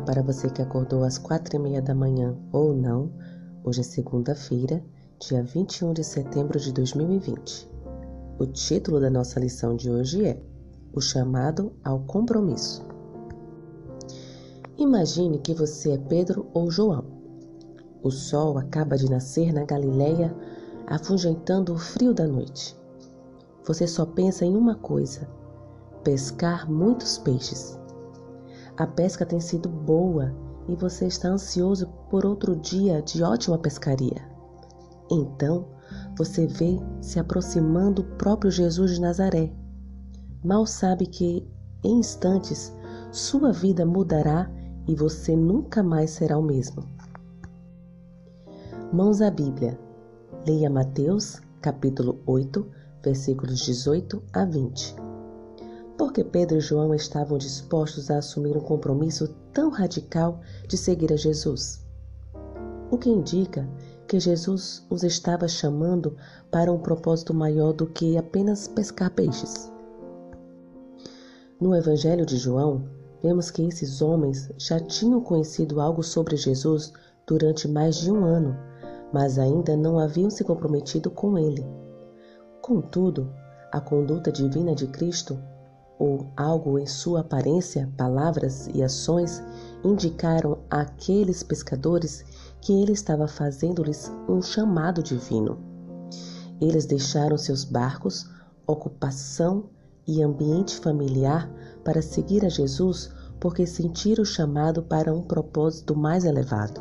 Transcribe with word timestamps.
Para 0.00 0.22
você 0.22 0.50
que 0.50 0.60
acordou 0.60 1.04
às 1.04 1.18
quatro 1.18 1.56
e 1.56 1.58
meia 1.58 1.80
da 1.80 1.94
manhã 1.94 2.36
ou 2.52 2.74
não. 2.74 3.12
Hoje 3.62 3.80
é 3.80 3.84
segunda-feira, 3.84 4.84
dia 5.20 5.42
21 5.42 5.92
de 5.94 6.02
setembro 6.02 6.58
de 6.58 6.72
2020. 6.72 7.70
O 8.38 8.44
título 8.44 9.00
da 9.00 9.08
nossa 9.08 9.38
lição 9.38 9.76
de 9.76 9.88
hoje 9.88 10.26
é 10.26 10.42
O 10.92 11.00
chamado 11.00 11.72
ao 11.84 12.00
compromisso. 12.00 12.84
Imagine 14.76 15.38
que 15.38 15.54
você 15.54 15.92
é 15.92 15.98
Pedro 15.98 16.48
ou 16.52 16.70
João. 16.70 17.04
O 18.02 18.10
sol 18.10 18.58
acaba 18.58 18.96
de 18.96 19.08
nascer 19.08 19.52
na 19.52 19.64
Galileia, 19.64 20.34
afugentando 20.86 21.72
o 21.72 21.78
frio 21.78 22.12
da 22.12 22.26
noite. 22.26 22.76
Você 23.64 23.86
só 23.86 24.04
pensa 24.04 24.44
em 24.44 24.56
uma 24.56 24.74
coisa: 24.74 25.28
pescar 26.02 26.70
muitos 26.70 27.16
peixes. 27.16 27.78
A 28.76 28.86
pesca 28.86 29.24
tem 29.24 29.40
sido 29.40 29.68
boa 29.68 30.34
e 30.68 30.74
você 30.74 31.06
está 31.06 31.28
ansioso 31.28 31.86
por 32.10 32.26
outro 32.26 32.56
dia 32.56 33.00
de 33.02 33.22
ótima 33.22 33.56
pescaria. 33.56 34.28
Então, 35.08 35.68
você 36.18 36.46
vê 36.46 36.80
se 37.00 37.20
aproximando 37.20 38.02
o 38.02 38.16
próprio 38.16 38.50
Jesus 38.50 38.92
de 38.94 39.00
Nazaré. 39.00 39.52
Mal 40.42 40.66
sabe 40.66 41.06
que, 41.06 41.46
em 41.84 42.00
instantes, 42.00 42.74
sua 43.12 43.52
vida 43.52 43.86
mudará 43.86 44.50
e 44.88 44.94
você 44.96 45.36
nunca 45.36 45.82
mais 45.82 46.10
será 46.10 46.36
o 46.36 46.42
mesmo. 46.42 46.82
Mãos 48.92 49.20
à 49.20 49.30
Bíblia. 49.30 49.78
Leia 50.46 50.68
Mateus, 50.68 51.40
capítulo 51.60 52.20
8, 52.26 52.66
versículos 53.02 53.60
18 53.60 54.22
a 54.32 54.44
20 54.44 55.03
porque 55.96 56.24
Pedro 56.24 56.58
e 56.58 56.60
João 56.60 56.94
estavam 56.94 57.38
dispostos 57.38 58.10
a 58.10 58.18
assumir 58.18 58.56
um 58.56 58.60
compromisso 58.60 59.28
tão 59.52 59.70
radical 59.70 60.40
de 60.66 60.76
seguir 60.76 61.12
a 61.12 61.16
Jesus. 61.16 61.84
O 62.90 62.98
que 62.98 63.08
indica 63.08 63.68
que 64.06 64.20
Jesus 64.20 64.84
os 64.90 65.02
estava 65.02 65.48
chamando 65.48 66.16
para 66.50 66.72
um 66.72 66.78
propósito 66.78 67.32
maior 67.32 67.72
do 67.72 67.86
que 67.86 68.16
apenas 68.16 68.68
pescar 68.68 69.10
peixes. 69.10 69.72
No 71.60 71.74
Evangelho 71.74 72.26
de 72.26 72.36
João, 72.36 72.84
vemos 73.22 73.50
que 73.50 73.62
esses 73.62 74.02
homens 74.02 74.50
já 74.58 74.78
tinham 74.78 75.20
conhecido 75.20 75.80
algo 75.80 76.02
sobre 76.02 76.36
Jesus 76.36 76.92
durante 77.26 77.66
mais 77.66 77.96
de 77.96 78.10
um 78.10 78.24
ano, 78.24 78.56
mas 79.12 79.38
ainda 79.38 79.76
não 79.76 79.98
haviam 79.98 80.28
se 80.28 80.44
comprometido 80.44 81.10
com 81.10 81.38
ele. 81.38 81.64
Contudo, 82.60 83.32
a 83.72 83.80
conduta 83.80 84.30
divina 84.30 84.74
de 84.74 84.86
Cristo 84.86 85.38
ou 85.98 86.26
algo 86.36 86.78
em 86.78 86.86
sua 86.86 87.20
aparência, 87.20 87.90
palavras 87.96 88.68
e 88.74 88.82
ações 88.82 89.42
indicaram 89.84 90.58
àqueles 90.70 91.42
pescadores 91.42 92.24
que 92.60 92.72
ele 92.72 92.92
estava 92.92 93.28
fazendo-lhes 93.28 94.10
um 94.28 94.42
chamado 94.42 95.02
divino. 95.02 95.58
Eles 96.60 96.86
deixaram 96.86 97.36
seus 97.36 97.64
barcos, 97.64 98.28
ocupação 98.66 99.64
e 100.06 100.22
ambiente 100.22 100.76
familiar 100.76 101.50
para 101.84 102.02
seguir 102.02 102.44
a 102.44 102.48
Jesus 102.48 103.10
porque 103.38 103.66
sentiram 103.66 104.22
o 104.22 104.26
chamado 104.26 104.82
para 104.82 105.12
um 105.12 105.22
propósito 105.22 105.94
mais 105.94 106.24
elevado. 106.24 106.80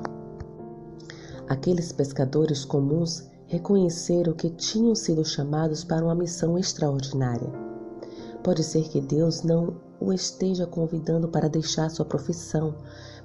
Aqueles 1.49 1.91
pescadores 1.91 2.63
comuns 2.63 3.29
reconheceram 3.47 4.33
que 4.33 4.49
tinham 4.49 4.95
sido 4.95 5.25
chamados 5.25 5.83
para 5.83 6.03
uma 6.03 6.15
missão 6.15 6.57
extraordinária 6.57 7.62
Pode 8.43 8.61
ser 8.61 8.89
que 8.89 8.99
Deus 8.99 9.41
não 9.41 9.77
o 10.01 10.11
esteja 10.11 10.67
convidando 10.67 11.29
para 11.29 11.47
deixar 11.47 11.89
sua 11.89 12.05
profissão, 12.05 12.75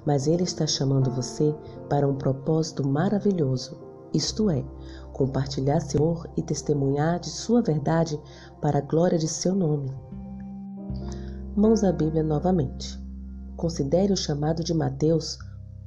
mas 0.05 0.27
Ele 0.27 0.43
está 0.43 0.65
chamando 0.65 1.11
você 1.11 1.53
para 1.89 2.07
um 2.07 2.15
propósito 2.15 2.87
maravilhoso, 2.87 3.77
isto 4.13 4.49
é, 4.49 4.63
compartilhar 5.11 5.81
seu 5.81 6.01
amor 6.01 6.29
e 6.37 6.41
testemunhar 6.41 7.19
de 7.19 7.29
sua 7.29 7.61
verdade 7.61 8.17
para 8.61 8.77
a 8.79 8.81
glória 8.81 9.17
de 9.17 9.27
seu 9.27 9.53
nome. 9.53 9.91
Mãos 11.53 11.83
à 11.83 11.91
Bíblia 11.91 12.23
novamente. 12.23 12.97
Considere 13.57 14.13
o 14.13 14.17
chamado 14.17 14.63
de 14.63 14.73
Mateus, 14.73 15.37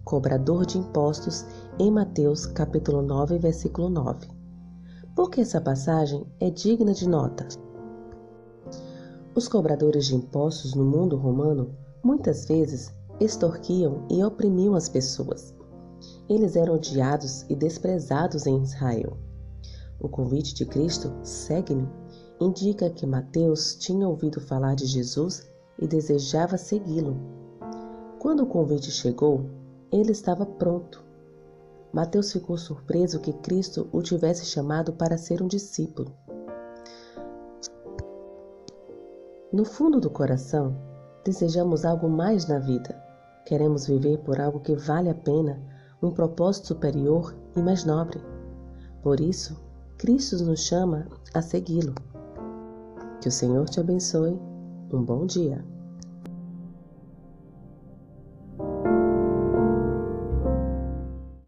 cobrador 0.04 0.66
de 0.66 0.76
impostos, 0.76 1.46
em 1.78 1.90
Mateus 1.90 2.44
capítulo 2.44 3.00
9, 3.00 3.38
versículo 3.38 3.88
9. 3.88 4.28
Porque 5.16 5.40
essa 5.40 5.60
passagem 5.60 6.26
é 6.38 6.50
digna 6.50 6.92
de 6.92 7.08
nota. 7.08 7.48
Os 9.34 9.48
cobradores 9.48 10.06
de 10.06 10.14
impostos 10.14 10.74
no 10.74 10.84
mundo 10.84 11.16
romano 11.16 11.74
muitas 12.04 12.44
vezes 12.44 12.92
extorquiam 13.18 14.06
e 14.10 14.22
oprimiam 14.22 14.74
as 14.74 14.90
pessoas. 14.90 15.54
Eles 16.28 16.54
eram 16.54 16.74
odiados 16.74 17.46
e 17.48 17.54
desprezados 17.54 18.46
em 18.46 18.62
Israel. 18.62 19.16
O 19.98 20.06
convite 20.06 20.54
de 20.54 20.66
Cristo, 20.66 21.10
segue-me, 21.22 21.88
indica 22.38 22.90
que 22.90 23.06
Mateus 23.06 23.74
tinha 23.76 24.06
ouvido 24.06 24.38
falar 24.38 24.74
de 24.74 24.84
Jesus 24.84 25.48
e 25.78 25.86
desejava 25.86 26.58
segui-lo. 26.58 27.16
Quando 28.18 28.42
o 28.42 28.46
convite 28.46 28.90
chegou, 28.90 29.46
ele 29.90 30.12
estava 30.12 30.44
pronto. 30.44 31.02
Mateus 31.90 32.32
ficou 32.32 32.58
surpreso 32.58 33.18
que 33.20 33.32
Cristo 33.32 33.88
o 33.92 34.02
tivesse 34.02 34.44
chamado 34.44 34.92
para 34.92 35.16
ser 35.16 35.42
um 35.42 35.46
discípulo. 35.46 36.14
No 39.52 39.66
fundo 39.66 40.00
do 40.00 40.08
coração, 40.08 40.74
desejamos 41.26 41.84
algo 41.84 42.08
mais 42.08 42.46
na 42.46 42.58
vida. 42.58 42.98
Queremos 43.44 43.86
viver 43.86 44.16
por 44.20 44.40
algo 44.40 44.60
que 44.60 44.74
vale 44.74 45.10
a 45.10 45.14
pena, 45.14 45.60
um 46.02 46.10
propósito 46.10 46.68
superior 46.68 47.36
e 47.54 47.60
mais 47.60 47.84
nobre. 47.84 48.18
Por 49.02 49.20
isso, 49.20 49.60
Cristo 49.98 50.42
nos 50.42 50.60
chama 50.60 51.06
a 51.34 51.42
segui-lo. 51.42 51.94
Que 53.20 53.28
o 53.28 53.32
Senhor 53.32 53.68
te 53.68 53.78
abençoe. 53.78 54.40
Um 54.90 55.04
bom 55.04 55.26
dia. 55.26 55.62